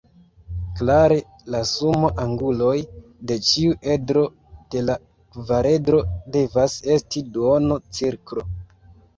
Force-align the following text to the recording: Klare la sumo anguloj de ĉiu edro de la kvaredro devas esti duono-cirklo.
Klare 0.77 1.17
la 1.55 1.59
sumo 1.71 2.09
anguloj 2.23 2.73
de 3.31 3.37
ĉiu 3.49 3.77
edro 3.97 4.23
de 4.77 4.83
la 4.89 4.97
kvaredro 5.37 6.01
devas 6.39 6.79
esti 6.97 7.25
duono-cirklo. 7.37 8.49